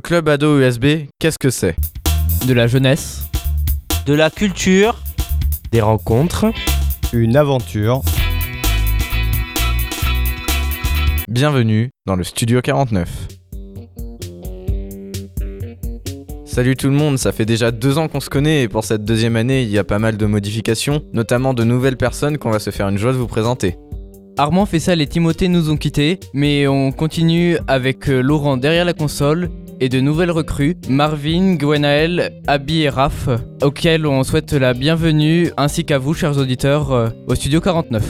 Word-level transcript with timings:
club 0.00 0.28
ado 0.28 0.58
USB, 0.58 1.06
qu'est-ce 1.20 1.38
que 1.38 1.50
c'est? 1.50 1.76
De 2.46 2.52
la 2.52 2.66
jeunesse. 2.66 3.30
De 4.04 4.14
la 4.14 4.30
culture. 4.30 5.00
Des 5.70 5.80
rencontres. 5.80 6.46
Une 7.12 7.36
aventure. 7.36 8.02
Bienvenue 11.28 11.90
dans 12.04 12.16
le 12.16 12.24
Studio 12.24 12.60
49. 12.60 13.08
Salut 16.44 16.74
tout 16.74 16.88
le 16.88 16.94
monde, 16.94 17.18
ça 17.18 17.32
fait 17.32 17.44
déjà 17.44 17.70
deux 17.70 17.98
ans 17.98 18.08
qu'on 18.08 18.20
se 18.20 18.30
connaît 18.30 18.62
et 18.62 18.68
pour 18.68 18.82
cette 18.82 19.04
deuxième 19.04 19.36
année, 19.36 19.62
il 19.62 19.68
y 19.68 19.78
a 19.78 19.84
pas 19.84 19.98
mal 19.98 20.16
de 20.16 20.26
modifications, 20.26 21.02
notamment 21.12 21.54
de 21.54 21.64
nouvelles 21.64 21.96
personnes 21.96 22.38
qu'on 22.38 22.50
va 22.50 22.58
se 22.58 22.70
faire 22.70 22.88
une 22.88 22.98
joie 22.98 23.12
de 23.12 23.18
vous 23.18 23.26
présenter. 23.26 23.76
Armand, 24.38 24.66
Fessal 24.66 25.00
et 25.00 25.06
Timothée 25.06 25.48
nous 25.48 25.70
ont 25.70 25.76
quittés, 25.76 26.18
mais 26.34 26.66
on 26.66 26.92
continue 26.92 27.56
avec 27.68 28.08
euh, 28.08 28.20
Laurent 28.20 28.56
derrière 28.56 28.84
la 28.84 28.92
console 28.92 29.48
et 29.80 29.88
de 29.88 30.00
nouvelles 30.00 30.30
recrues, 30.30 30.76
Marvin, 30.88 31.54
Gwenaël, 31.54 32.40
Abby 32.46 32.82
et 32.82 32.88
Raph, 32.88 33.28
auxquels 33.62 34.06
on 34.06 34.22
souhaite 34.22 34.52
la 34.52 34.74
bienvenue, 34.74 35.50
ainsi 35.56 35.84
qu'à 35.84 35.98
vous, 35.98 36.14
chers 36.14 36.38
auditeurs, 36.38 36.92
euh, 36.92 37.08
au 37.26 37.34
Studio 37.34 37.60
49. 37.60 38.02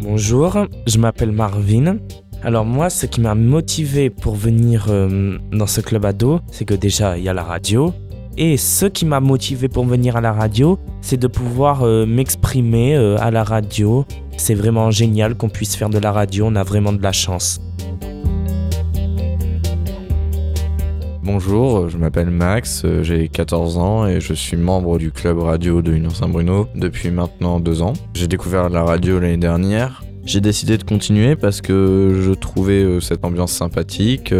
Bonjour, 0.00 0.66
je 0.86 0.98
m'appelle 0.98 1.32
Marvin. 1.32 1.98
Alors 2.42 2.64
moi, 2.64 2.88
ce 2.88 3.06
qui 3.06 3.20
m'a 3.20 3.34
motivé 3.34 4.10
pour 4.10 4.36
venir 4.36 4.86
euh, 4.88 5.38
dans 5.52 5.66
ce 5.66 5.80
club 5.80 6.04
ado, 6.04 6.40
c'est 6.50 6.64
que 6.64 6.74
déjà, 6.74 7.18
il 7.18 7.24
y 7.24 7.28
a 7.28 7.34
la 7.34 7.44
radio. 7.44 7.92
Et 8.36 8.56
ce 8.56 8.86
qui 8.86 9.04
m'a 9.04 9.18
motivé 9.18 9.68
pour 9.68 9.84
venir 9.84 10.16
à 10.16 10.20
la 10.20 10.32
radio, 10.32 10.78
c'est 11.00 11.16
de 11.16 11.26
pouvoir 11.26 11.82
euh, 11.82 12.06
m'exprimer 12.06 12.94
à 12.94 13.32
la 13.32 13.42
radio. 13.42 14.06
C'est 14.38 14.54
vraiment 14.54 14.90
génial 14.90 15.34
qu'on 15.34 15.48
puisse 15.48 15.76
faire 15.76 15.90
de 15.90 15.98
la 15.98 16.12
radio, 16.12 16.46
on 16.46 16.54
a 16.54 16.62
vraiment 16.62 16.92
de 16.92 17.02
la 17.02 17.12
chance. 17.12 17.60
Bonjour, 21.22 21.90
je 21.90 21.98
m'appelle 21.98 22.30
Max, 22.30 22.82
euh, 22.84 23.02
j'ai 23.02 23.28
14 23.28 23.76
ans 23.76 24.06
et 24.06 24.20
je 24.20 24.32
suis 24.32 24.56
membre 24.56 24.96
du 24.96 25.10
club 25.10 25.40
radio 25.40 25.82
de 25.82 25.92
Union 25.92 26.08
Saint-Bruno 26.08 26.68
depuis 26.74 27.10
maintenant 27.10 27.60
deux 27.60 27.82
ans. 27.82 27.92
J'ai 28.14 28.28
découvert 28.28 28.70
la 28.70 28.82
radio 28.82 29.18
l'année 29.20 29.36
dernière. 29.36 30.02
J'ai 30.24 30.40
décidé 30.40 30.78
de 30.78 30.84
continuer 30.84 31.36
parce 31.36 31.60
que 31.60 32.22
je 32.22 32.32
trouvais 32.32 32.82
euh, 32.82 33.00
cette 33.00 33.24
ambiance 33.24 33.52
sympathique. 33.52 34.32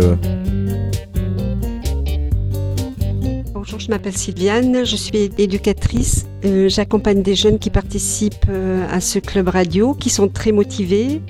Bonjour, 3.60 3.80
je 3.80 3.90
m'appelle 3.90 4.16
Sylviane, 4.16 4.84
je 4.84 4.94
suis 4.94 5.32
éducatrice. 5.36 6.28
Euh, 6.44 6.68
J'accompagne 6.68 7.24
des 7.24 7.34
jeunes 7.34 7.58
qui 7.58 7.70
participent 7.70 8.46
euh, 8.48 8.86
à 8.88 9.00
ce 9.00 9.18
club 9.18 9.48
radio, 9.48 9.94
qui 9.94 10.10
sont 10.10 10.28
très 10.28 10.52
motivés. 10.52 11.20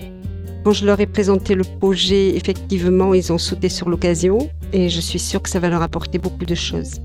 Quand 0.62 0.72
je 0.72 0.84
leur 0.84 1.00
ai 1.00 1.06
présenté 1.06 1.54
le 1.54 1.64
projet, 1.64 2.36
effectivement, 2.36 3.14
ils 3.14 3.32
ont 3.32 3.38
sauté 3.38 3.70
sur 3.70 3.88
l'occasion 3.88 4.50
et 4.74 4.90
je 4.90 5.00
suis 5.00 5.18
sûre 5.18 5.40
que 5.40 5.48
ça 5.48 5.58
va 5.58 5.70
leur 5.70 5.80
apporter 5.80 6.18
beaucoup 6.18 6.44
de 6.44 6.54
choses. 6.54 7.00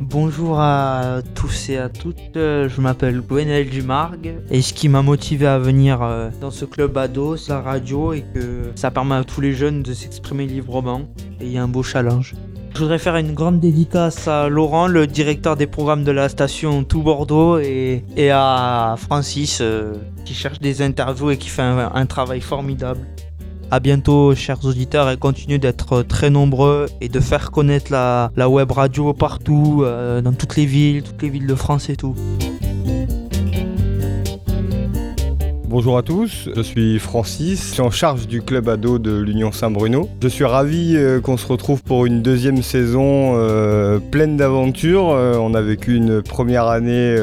Bonjour 0.00 0.58
à 0.58 1.20
tous 1.34 1.68
et 1.68 1.76
à 1.76 1.90
toutes, 1.90 2.36
euh, 2.36 2.70
je 2.70 2.80
m'appelle 2.80 3.20
Gwenel 3.20 3.68
Dumargue 3.68 4.36
et 4.50 4.62
ce 4.62 4.72
qui 4.72 4.88
m'a 4.88 5.02
motivé 5.02 5.46
à 5.46 5.58
venir 5.58 6.00
dans 6.40 6.50
ce 6.50 6.64
club 6.64 6.96
ado, 6.96 7.36
c'est 7.36 7.52
la 7.52 7.60
radio 7.60 8.14
et 8.14 8.24
que 8.34 8.72
ça 8.74 8.90
permet 8.90 9.16
à 9.16 9.24
tous 9.24 9.42
les 9.42 9.52
jeunes 9.52 9.82
de 9.82 9.92
s'exprimer 9.92 10.46
librement 10.46 11.02
il 11.42 11.52
y 11.52 11.58
a 11.58 11.62
un 11.62 11.68
beau 11.68 11.82
challenge. 11.82 12.34
Je 12.74 12.78
voudrais 12.78 12.98
faire 12.98 13.16
une 13.16 13.34
grande 13.34 13.60
dédicace 13.60 14.26
à 14.28 14.48
Laurent, 14.48 14.86
le 14.86 15.06
directeur 15.06 15.56
des 15.56 15.66
programmes 15.66 16.04
de 16.04 16.10
la 16.10 16.30
station 16.30 16.84
Tout 16.84 17.02
Bordeaux 17.02 17.58
et, 17.58 18.02
à 18.30 18.94
Francis 18.96 19.58
euh, 19.60 19.92
qui 20.24 20.32
cherche 20.32 20.58
des 20.58 20.80
interviews 20.80 21.32
et 21.32 21.36
qui 21.36 21.48
fait 21.48 21.62
un, 21.62 22.06
travail 22.06 22.40
formidable. 22.40 23.00
À 23.70 23.78
bientôt, 23.78 24.34
chers 24.34 24.64
auditeurs, 24.64 25.10
et 25.10 25.16
continuez 25.16 25.58
d'être 25.58 26.02
très 26.02 26.30
nombreux 26.30 26.86
et 27.00 27.08
de 27.08 27.20
faire 27.20 27.50
connaître 27.50 27.92
la, 27.92 28.30
la 28.36 28.48
web 28.48 28.70
radio 28.70 29.12
partout, 29.12 29.82
euh, 29.82 30.22
dans 30.22 30.32
toutes 30.32 30.56
les 30.56 30.66
villes, 30.66 31.02
toutes 31.02 31.22
les 31.22 31.28
villes 31.28 31.46
de 31.46 31.54
France 31.54 31.90
et 31.90 31.96
tout. 31.96 32.14
Bonjour 35.72 35.96
à 35.96 36.02
tous, 36.02 36.50
je 36.54 36.60
suis 36.60 36.98
Francis, 36.98 37.68
je 37.68 37.72
suis 37.72 37.80
en 37.80 37.90
charge 37.90 38.26
du 38.26 38.42
club 38.42 38.68
ado 38.68 38.98
de 38.98 39.16
l'Union 39.16 39.52
Saint-Bruno. 39.52 40.06
Je 40.22 40.28
suis 40.28 40.44
ravi 40.44 40.96
euh, 40.96 41.18
qu'on 41.18 41.38
se 41.38 41.46
retrouve 41.46 41.82
pour 41.82 42.04
une 42.04 42.20
deuxième 42.20 42.62
saison 42.62 43.36
euh, 43.36 43.98
pleine 43.98 44.36
d'aventures. 44.36 45.08
Euh, 45.08 45.38
on 45.38 45.54
a 45.54 45.62
vécu 45.62 45.96
une 45.96 46.20
première 46.20 46.66
année 46.66 47.16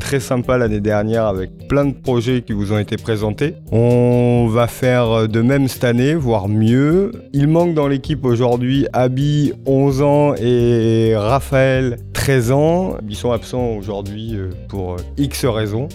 très 0.00 0.18
sympa 0.18 0.56
l'année 0.56 0.80
dernière 0.80 1.26
avec 1.26 1.68
plein 1.68 1.84
de 1.84 1.92
projets 1.92 2.40
qui 2.40 2.54
vous 2.54 2.72
ont 2.72 2.78
été 2.78 2.96
présentés. 2.96 3.54
On 3.70 4.48
va 4.50 4.66
faire 4.66 5.28
de 5.28 5.42
même 5.42 5.68
cette 5.68 5.84
année, 5.84 6.14
voire 6.14 6.48
mieux. 6.48 7.12
Il 7.34 7.48
manque 7.48 7.74
dans 7.74 7.86
l'équipe 7.86 8.24
aujourd'hui 8.24 8.86
Abby, 8.94 9.52
11 9.66 10.00
ans, 10.00 10.34
et 10.36 11.12
Raphaël, 11.14 11.98
13 12.14 12.50
ans. 12.50 12.96
Ils 13.06 13.14
sont 13.14 13.32
absents 13.32 13.76
aujourd'hui 13.76 14.38
pour 14.70 14.96
X 15.18 15.44
raisons. 15.44 15.88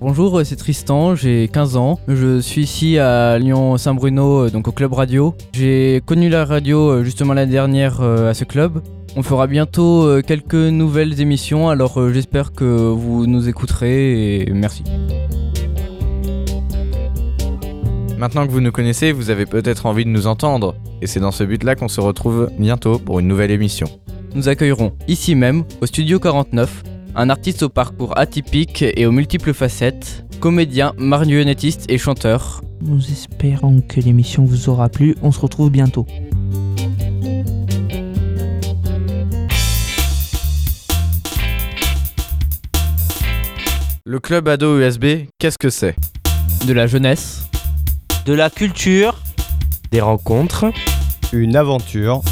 Bonjour, 0.00 0.38
euh, 0.38 0.44
c'est 0.44 0.56
Tristan, 0.56 1.14
j'ai 1.14 1.46
15 1.48 1.76
ans. 1.76 2.00
Je 2.08 2.40
suis 2.40 2.62
ici 2.62 2.98
à 2.98 3.38
Lyon 3.38 3.76
Saint-Bruno, 3.76 4.46
euh, 4.46 4.50
donc 4.50 4.66
au 4.66 4.72
club 4.72 4.94
radio. 4.94 5.34
J'ai 5.52 6.00
connu 6.06 6.30
la 6.30 6.46
radio 6.46 6.88
euh, 6.88 7.04
justement 7.04 7.34
l'année 7.34 7.52
dernière 7.52 8.00
à 8.00 8.32
ce 8.32 8.44
club. 8.44 8.80
On 9.14 9.22
fera 9.22 9.46
bientôt 9.46 10.08
quelques 10.22 10.54
nouvelles 10.54 11.20
émissions, 11.20 11.68
alors 11.68 12.12
j'espère 12.12 12.52
que 12.52 12.64
vous 12.64 13.26
nous 13.26 13.48
écouterez 13.48 14.40
et 14.40 14.50
merci. 14.52 14.84
Maintenant 18.16 18.46
que 18.46 18.52
vous 18.52 18.60
nous 18.60 18.72
connaissez, 18.72 19.12
vous 19.12 19.28
avez 19.28 19.44
peut-être 19.44 19.84
envie 19.84 20.04
de 20.04 20.10
nous 20.10 20.26
entendre. 20.28 20.76
Et 21.02 21.08
c'est 21.08 21.20
dans 21.20 21.32
ce 21.32 21.44
but-là 21.44 21.74
qu'on 21.74 21.88
se 21.88 22.00
retrouve 22.00 22.50
bientôt 22.58 22.98
pour 22.98 23.18
une 23.18 23.26
nouvelle 23.26 23.50
émission. 23.50 23.88
Nous 24.34 24.48
accueillerons 24.48 24.92
ici 25.08 25.34
même, 25.34 25.64
au 25.80 25.86
studio 25.86 26.20
49, 26.20 26.84
un 27.14 27.30
artiste 27.30 27.62
au 27.62 27.68
parcours 27.68 28.16
atypique 28.18 28.82
et 28.82 29.06
aux 29.06 29.12
multiples 29.12 29.52
facettes, 29.52 30.24
comédien, 30.40 30.92
marionnettiste 30.96 31.90
et 31.90 31.98
chanteur. 31.98 32.62
Nous 32.80 33.10
espérons 33.10 33.80
que 33.80 34.00
l'émission 34.00 34.44
vous 34.44 34.68
aura 34.68 34.88
plu. 34.88 35.16
On 35.22 35.32
se 35.32 35.40
retrouve 35.40 35.70
bientôt. 35.70 36.06
Le 44.04 44.18
club 44.18 44.48
ado 44.48 44.80
USB, 44.80 45.26
qu'est-ce 45.38 45.58
que 45.58 45.70
c'est? 45.70 45.94
De 46.66 46.72
la 46.72 46.86
jeunesse. 46.86 47.48
De 48.26 48.32
la 48.32 48.50
culture. 48.50 49.20
Des 49.92 50.00
rencontres. 50.00 50.66
Une 51.32 51.54
aventure. 51.54 52.22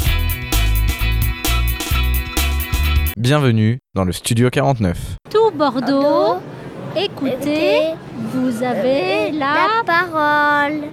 Bienvenue 3.19 3.79
dans 3.95 4.05
le 4.05 4.13
Studio 4.13 4.49
49. 4.49 5.17
Tout 5.29 5.51
Bordeaux, 5.53 6.37
écoutez, 6.95 7.93
vous 8.15 8.63
avez 8.63 9.31
la 9.33 9.83
parole. 9.85 10.83